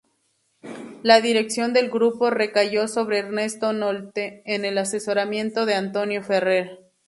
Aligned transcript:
La 1.03 1.21
dirección 1.21 1.73
del 1.73 1.91
grupo 1.91 2.31
recayó 2.31 2.87
sobre 2.87 3.19
Ernesto 3.19 3.71
Nolte, 3.71 4.41
con 4.47 4.65
el 4.65 4.79
asesoramiento 4.79 5.67
de 5.67 5.75
Antonio 5.75 6.23
Ferrer. 6.23 6.79